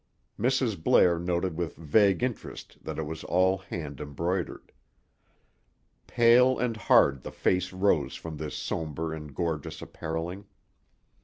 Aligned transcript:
Mrs. 0.39 0.83
Blair 0.83 1.19
noted 1.19 1.55
with 1.55 1.75
vague 1.75 2.23
interest 2.23 2.75
that 2.83 2.97
it 2.97 3.03
was 3.03 3.23
all 3.23 3.59
hand 3.59 4.01
embroidered. 4.01 4.71
Pale 6.07 6.57
and 6.57 6.75
hard 6.75 7.21
the 7.21 7.29
face 7.31 7.71
rose 7.71 8.15
from 8.15 8.37
this 8.37 8.55
somber 8.57 9.13
and 9.13 9.35
gorgeous 9.35 9.79
appareling. 9.79 10.47